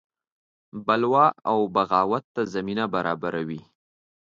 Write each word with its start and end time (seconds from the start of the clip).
بلوا 0.85 1.27
او 1.49 1.59
بغاوت 1.75 2.23
ته 2.33 2.41
زمینه 2.53 2.85
برابروي. 2.93 3.61